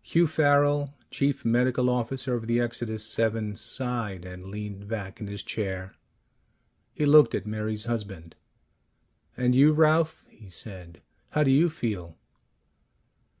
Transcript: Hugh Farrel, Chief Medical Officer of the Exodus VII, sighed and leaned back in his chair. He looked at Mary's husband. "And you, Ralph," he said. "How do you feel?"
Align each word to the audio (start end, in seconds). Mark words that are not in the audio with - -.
Hugh 0.00 0.28
Farrel, 0.28 0.94
Chief 1.10 1.44
Medical 1.44 1.90
Officer 1.90 2.34
of 2.34 2.46
the 2.46 2.60
Exodus 2.60 3.16
VII, 3.16 3.56
sighed 3.56 4.24
and 4.24 4.44
leaned 4.44 4.86
back 4.86 5.20
in 5.20 5.26
his 5.26 5.42
chair. 5.42 5.96
He 6.94 7.04
looked 7.04 7.34
at 7.34 7.48
Mary's 7.48 7.86
husband. 7.86 8.36
"And 9.36 9.56
you, 9.56 9.72
Ralph," 9.72 10.24
he 10.28 10.48
said. 10.48 11.02
"How 11.30 11.42
do 11.42 11.50
you 11.50 11.68
feel?" 11.68 12.16